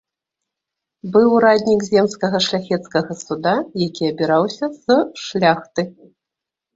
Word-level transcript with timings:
Быў 1.15 1.27
ураднік 1.39 1.83
земскага 1.89 2.39
шляхецкага 2.45 3.17
суда, 3.25 3.53
які 3.87 4.09
абіраўся 4.15 4.71
з 4.81 4.97
шляхты. 5.25 5.81